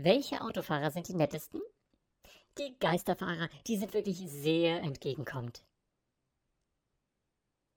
[0.00, 1.60] Welche Autofahrer sind die nettesten?
[2.56, 5.64] Die Geisterfahrer, die sind wirklich sehr entgegenkommend.